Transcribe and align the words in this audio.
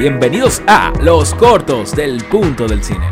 Bienvenidos 0.00 0.62
a 0.66 0.94
Los 1.02 1.34
Cortos 1.34 1.94
del 1.94 2.24
Punto 2.24 2.66
del 2.66 2.82
Cine. 2.82 3.04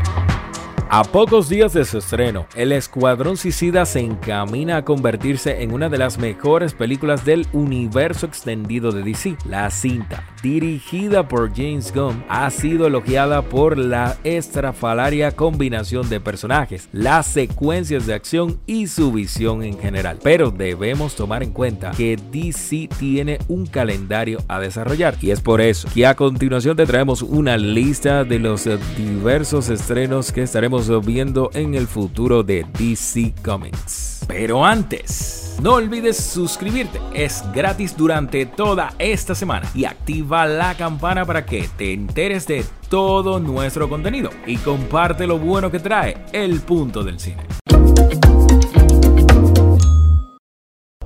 A 0.89 1.05
pocos 1.05 1.51
días 1.51 1.75
de 1.75 1.85
su 1.85 1.99
estreno, 1.99 2.47
El 2.55 2.73
Escuadrón 2.73 3.37
Suicida 3.37 3.85
se 3.85 4.01
encamina 4.01 4.79
a 4.79 4.85
convertirse 4.87 5.63
en 5.63 5.75
una 5.75 5.91
de 5.91 5.99
las 5.99 6.17
mejores 6.17 6.73
películas 6.73 7.27
del 7.27 7.47
universo 7.53 8.25
extendido 8.25 8.91
de 8.91 9.03
DC. 9.03 9.37
La 9.45 9.71
cinta, 9.71 10.25
dirigida 10.43 11.29
por 11.29 11.55
James 11.55 11.93
Gunn, 11.95 12.25
ha 12.29 12.51
sido 12.51 12.87
elogiada 12.87 13.43
por 13.43 13.79
la 13.79 14.17
estrafalaria 14.25 15.33
combinación 15.33 16.09
de 16.09 16.21
personajes, 16.21 16.89
las 16.93 17.27
secuencias 17.27 18.07
de 18.07 18.15
acción 18.15 18.59
y 18.67 18.87
su 18.87 19.13
visión 19.13 19.63
en 19.63 19.79
general. 19.79 20.19
Pero 20.23 20.51
debemos 20.51 21.15
tomar 21.15 21.43
en 21.43 21.53
cuenta 21.53 21.93
que 21.93 22.17
DC 22.17 22.89
tiene 22.99 23.39
un 23.49 23.67
calendario 23.67 24.39
a 24.49 24.61
desarrollar 24.61 25.17
y 25.21 25.31
es 25.31 25.41
por 25.41 25.61
eso 25.61 25.89
que 25.93 26.07
a 26.07 26.15
continuación 26.15 26.77
te 26.77 26.87
traemos 26.87 27.23
una 27.23 27.57
lista 27.57 28.25
de 28.25 28.39
los 28.39 28.69
diversos 28.97 29.69
estrenos 29.69 30.33
que 30.33 30.43
estaremos 30.43 30.89
viendo 31.05 31.51
en 31.55 31.75
el 31.75 31.87
futuro 31.87 32.43
de 32.43 32.67
DC 32.79 33.35
Comics. 33.45 34.18
Pero 34.29 34.65
antes, 34.65 35.57
no 35.63 35.73
olvides 35.73 36.19
suscribirte, 36.19 37.01
es 37.15 37.43
gratis 37.53 37.97
durante 37.97 38.45
toda 38.45 38.93
esta 38.99 39.35
semana. 39.35 39.69
Y 39.75 39.87
activa 39.87 40.47
la 40.47 40.77
campana 40.77 41.25
para 41.25 41.47
que 41.47 41.69
te 41.77 41.95
enteres 41.95 42.47
de 42.47 42.65
todo 42.89 43.41
nuestro 43.41 43.89
contenido. 43.89 44.31
Y 44.47 44.59
comparte 44.59 45.27
lo 45.27 45.39
bueno 45.39 45.71
que 45.71 45.81
trae 45.81 46.19
el 46.33 46.61
punto 46.61 47.03
del 47.03 47.19
cine. 47.19 47.58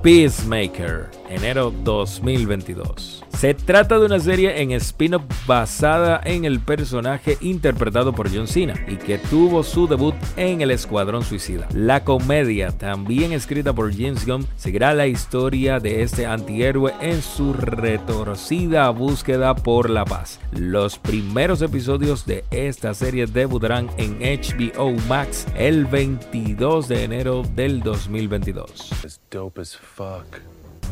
Peacemaker, 0.03 1.09
enero 1.29 1.71
2022. 1.85 3.23
Se 3.29 3.53
trata 3.53 3.99
de 3.99 4.05
una 4.05 4.19
serie 4.19 4.61
en 4.61 4.71
spin-off 4.71 5.23
basada 5.47 6.21
en 6.23 6.45
el 6.45 6.59
personaje 6.59 7.37
interpretado 7.41 8.13
por 8.13 8.33
John 8.33 8.47
Cena 8.47 8.73
y 8.87 8.97
que 8.97 9.17
tuvo 9.17 9.63
su 9.63 9.87
debut 9.87 10.15
en 10.37 10.61
El 10.61 10.71
Escuadrón 10.71 11.23
Suicida. 11.23 11.67
La 11.73 12.03
comedia, 12.03 12.71
también 12.71 13.31
escrita 13.33 13.73
por 13.73 13.93
James 13.93 14.25
Gunn, 14.25 14.45
seguirá 14.55 14.93
la 14.93 15.07
historia 15.07 15.79
de 15.79 16.03
este 16.03 16.25
antihéroe 16.25 16.93
en 17.01 17.21
su 17.21 17.53
retorcida 17.53 18.89
búsqueda 18.91 19.55
por 19.55 19.89
la 19.89 20.05
paz. 20.05 20.39
Los 20.51 20.97
primeros 20.97 21.61
episodios 21.61 22.25
de 22.25 22.45
esta 22.51 22.93
serie 22.93 23.25
debutarán 23.25 23.89
en 23.97 24.19
HBO 24.19 24.91
Max 25.07 25.47
el 25.55 25.85
22 25.85 26.87
de 26.87 27.03
enero 27.03 27.43
del 27.55 27.81
2022. 27.81 28.89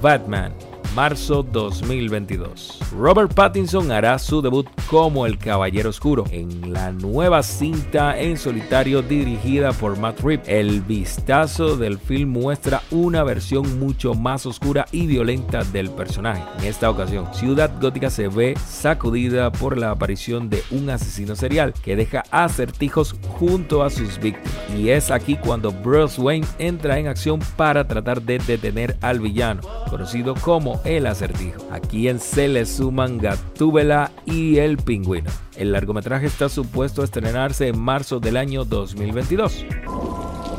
Batman 0.02 0.54
marzo 0.96 1.42
2022. 1.44 2.80
Robert 2.98 3.34
Pattinson 3.34 3.92
hará 3.92 4.20
su 4.20 4.42
debut 4.42 4.68
como 4.90 5.26
el 5.26 5.38
Caballero 5.38 5.90
Oscuro 5.90 6.26
en 6.32 6.74
la 6.74 6.92
nueva 6.92 7.44
cinta 7.44 8.20
en 8.20 8.38
solitario 8.38 9.02
dirigida 9.02 9.72
por 9.72 9.98
Matt 9.98 10.20
Reeves. 10.20 10.48
El 10.48 10.82
vistazo 10.82 11.78
del 11.78 11.98
film 11.98 12.32
muestra 12.32 12.82
una 12.92 13.24
versión 13.24 13.80
mucho 13.80 14.14
más 14.14 14.46
oscura 14.46 14.86
y 14.92 15.08
violenta 15.08 15.64
del 15.64 15.90
personaje. 15.92 16.44
En 16.60 16.66
esta 16.66 16.90
ocasión, 16.90 17.34
Ciudad 17.34 17.72
Gótica 17.80 18.10
se 18.10 18.28
ve 18.28 18.56
sacudida 18.66 19.52
por 19.52 19.78
la 19.78 19.92
aparición 19.92 20.50
de 20.50 20.62
un 20.72 20.90
asesino 20.90 21.36
serial 21.36 21.74
que 21.74 21.96
deja 21.96 22.24
acertijos 22.32 23.16
junto 23.40 23.84
a 23.84 23.90
sus 23.90 24.20
víctimas. 24.20 24.52
Y 24.78 24.90
es 24.90 25.12
aquí 25.12 25.36
cuando 25.36 25.72
Bruce 25.72 26.20
Wayne 26.20 26.48
entra 26.60 27.00
en 27.00 27.08
acción 27.08 27.40
para 27.56 27.88
tratar 27.88 28.22
de 28.22 28.40
detener 28.40 28.98
al 29.02 29.20
villano, 29.20 29.62
conocido 29.90 30.34
como 30.36 30.81
el 30.86 31.06
acertijo, 31.08 31.62
a 31.72 31.80
quien 31.80 32.20
se 32.20 32.48
le 32.48 32.66
suman 32.66 33.18
Gatúbela 33.18 34.12
y 34.26 34.58
el 34.58 34.78
pingüino. 34.78 35.30
El 35.56 35.72
largometraje 35.72 36.26
está 36.28 36.50
supuesto 36.50 37.02
a 37.02 37.06
estrenarse 37.06 37.68
en 37.68 37.80
marzo 37.80 38.20
del 38.20 38.38
año 38.38 38.66
2022. 38.66 39.66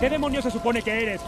¿Qué 0.00 0.11
demonios 0.11 0.45
se 0.45 0.50
supone 0.50 0.83
que 0.83 1.03
eres? 1.03 1.20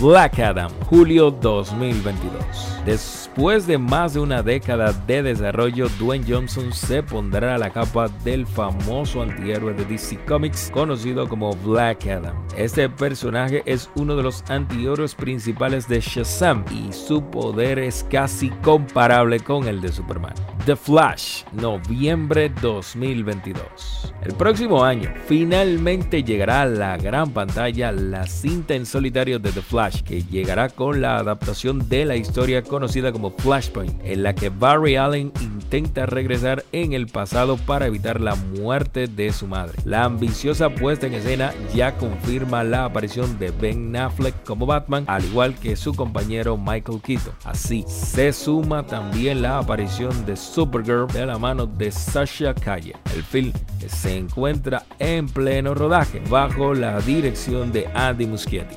Black 0.00 0.38
Adam, 0.40 0.70
julio 0.90 1.30
2022. 1.30 2.82
Después 2.84 3.66
de 3.66 3.78
más 3.78 4.12
de 4.12 4.20
una 4.20 4.42
década 4.42 4.92
de 4.92 5.22
desarrollo, 5.22 5.88
Dwayne 5.98 6.24
Johnson 6.28 6.70
se 6.70 7.02
pondrá 7.02 7.54
a 7.54 7.58
la 7.58 7.70
capa 7.70 8.08
del 8.22 8.46
famoso 8.46 9.22
antihéroe 9.22 9.72
de 9.72 9.86
DC 9.86 10.18
Comics 10.26 10.70
conocido 10.70 11.26
como 11.26 11.54
Black 11.56 12.06
Adam. 12.08 12.36
Este 12.58 12.90
personaje 12.90 13.62
es 13.64 13.88
uno 13.94 14.16
de 14.16 14.22
los 14.22 14.44
antihéroes 14.50 15.14
principales 15.14 15.88
de 15.88 16.00
Shazam 16.00 16.64
y 16.70 16.92
su 16.92 17.22
poder 17.22 17.78
es 17.78 18.04
casi 18.10 18.50
comparable 18.62 19.40
con 19.40 19.66
el 19.66 19.80
de 19.80 19.92
Superman. 19.92 20.34
The 20.66 20.74
Flash, 20.74 21.44
noviembre 21.52 22.48
2022. 22.60 24.12
El 24.24 24.34
próximo 24.34 24.82
año 24.82 25.14
finalmente 25.26 26.24
llegará 26.24 26.62
a 26.62 26.66
la 26.66 26.96
gran 26.96 27.30
pantalla 27.30 27.92
la 27.92 28.26
cinta 28.26 28.74
en 28.74 28.84
solitario 28.84 29.38
de 29.38 29.52
The 29.52 29.62
Flash, 29.62 30.02
que 30.02 30.24
llegará 30.24 30.68
con 30.68 31.00
la 31.00 31.18
adaptación 31.18 31.88
de 31.88 32.04
la 32.04 32.16
historia 32.16 32.62
conocida 32.62 33.12
como 33.12 33.30
Flashpoint, 33.30 33.94
en 34.02 34.24
la 34.24 34.34
que 34.34 34.48
Barry 34.48 34.96
Allen 34.96 35.32
intenta 35.66 36.06
regresar 36.06 36.64
en 36.70 36.92
el 36.92 37.08
pasado 37.08 37.56
para 37.56 37.86
evitar 37.86 38.20
la 38.20 38.36
muerte 38.36 39.08
de 39.08 39.32
su 39.32 39.48
madre. 39.48 39.76
La 39.84 40.04
ambiciosa 40.04 40.70
puesta 40.70 41.08
en 41.08 41.14
escena 41.14 41.52
ya 41.74 41.96
confirma 41.96 42.62
la 42.62 42.84
aparición 42.84 43.36
de 43.40 43.50
Ben 43.50 43.96
Affleck 43.96 44.44
como 44.44 44.64
Batman, 44.64 45.04
al 45.08 45.24
igual 45.24 45.56
que 45.56 45.74
su 45.74 45.92
compañero 45.92 46.56
Michael 46.56 47.02
Keaton. 47.02 47.34
Así, 47.44 47.84
se 47.88 48.32
suma 48.32 48.86
también 48.86 49.42
la 49.42 49.58
aparición 49.58 50.24
de 50.24 50.36
Supergirl 50.36 51.08
de 51.08 51.26
la 51.26 51.36
mano 51.36 51.66
de 51.66 51.90
Sasha 51.90 52.54
Calle. 52.54 52.94
El 53.12 53.24
film 53.24 53.52
se 53.88 54.16
encuentra 54.16 54.86
en 55.00 55.28
pleno 55.28 55.74
rodaje 55.74 56.22
bajo 56.28 56.74
la 56.74 57.00
dirección 57.00 57.72
de 57.72 57.88
Andy 57.92 58.26
Muschietti. 58.26 58.76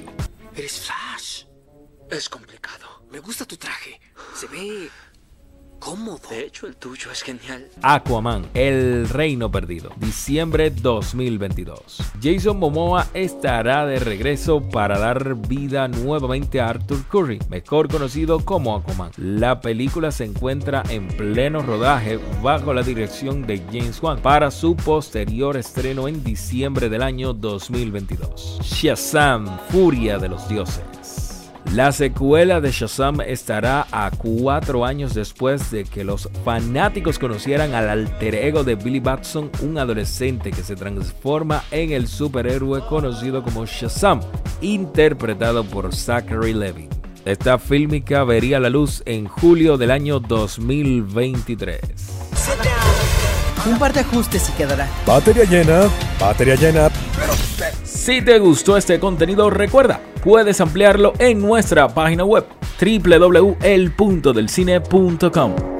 Eres 0.55 0.79
Flash. 0.79 1.45
Es 2.09 2.27
complicado. 2.27 3.03
Me 3.11 3.19
gusta 3.19 3.45
tu 3.45 3.57
traje. 3.57 4.01
Se 4.33 4.47
ve 4.47 4.89
De 6.29 6.45
hecho, 6.45 6.67
el 6.67 6.75
tuyo 6.75 7.09
es 7.11 7.23
genial. 7.23 7.67
Aquaman, 7.81 8.45
El 8.53 9.09
Reino 9.09 9.49
Perdido, 9.49 9.91
diciembre 9.97 10.69
2022. 10.69 11.97
Jason 12.21 12.59
Momoa 12.59 13.07
estará 13.15 13.87
de 13.87 13.97
regreso 13.97 14.61
para 14.61 14.99
dar 14.99 15.35
vida 15.35 15.87
nuevamente 15.87 16.61
a 16.61 16.69
Arthur 16.69 17.03
Curry, 17.05 17.39
mejor 17.49 17.87
conocido 17.87 18.45
como 18.45 18.75
Aquaman. 18.75 19.11
La 19.17 19.61
película 19.61 20.11
se 20.11 20.25
encuentra 20.25 20.83
en 20.89 21.07
pleno 21.07 21.63
rodaje 21.63 22.19
bajo 22.43 22.73
la 22.73 22.83
dirección 22.83 23.47
de 23.47 23.57
James 23.71 24.01
Wan 24.03 24.21
para 24.21 24.51
su 24.51 24.75
posterior 24.75 25.57
estreno 25.57 26.07
en 26.07 26.23
diciembre 26.23 26.89
del 26.89 27.01
año 27.01 27.33
2022. 27.33 28.59
Shazam, 28.61 29.59
Furia 29.69 30.19
de 30.19 30.29
los 30.29 30.47
Dioses. 30.47 31.28
La 31.73 31.91
secuela 31.91 32.61
de 32.61 32.71
Shazam 32.71 33.21
estará 33.21 33.85
a 33.91 34.09
cuatro 34.09 34.85
años 34.85 35.13
después 35.13 35.69
de 35.69 35.85
que 35.85 36.03
los 36.03 36.27
fanáticos 36.43 37.19
conocieran 37.19 37.75
al 37.75 37.89
alter 37.89 38.33
ego 38.33 38.63
de 38.63 38.73
Billy 38.73 38.99
Batson, 38.99 39.51
un 39.61 39.77
adolescente 39.77 40.49
que 40.49 40.63
se 40.63 40.75
transforma 40.75 41.63
en 41.69 41.91
el 41.91 42.07
superhéroe 42.07 42.81
conocido 42.87 43.43
como 43.43 43.67
Shazam, 43.67 44.19
interpretado 44.61 45.63
por 45.63 45.93
Zachary 45.93 46.53
Levy. 46.53 46.89
Esta 47.23 47.59
fílmica 47.59 48.23
vería 48.23 48.59
la 48.59 48.71
luz 48.71 49.03
en 49.05 49.27
julio 49.27 49.77
del 49.77 49.91
año 49.91 50.19
2023. 50.19 51.81
Un 53.67 53.77
par 53.77 53.93
de 53.93 53.99
ajustes 53.99 54.49
y 54.49 54.53
quedará. 54.53 54.89
Batería 55.05 55.43
llena, 55.43 55.87
batería 56.19 56.55
llena. 56.55 56.89
Si 58.09 58.23
te 58.23 58.39
gustó 58.39 58.75
este 58.75 58.99
contenido, 58.99 59.51
recuerda, 59.51 60.01
puedes 60.23 60.59
ampliarlo 60.61 61.13
en 61.19 61.39
nuestra 61.39 61.89
página 61.89 62.25
web 62.25 62.43
www.elpuntodelcine.com. 62.81 65.78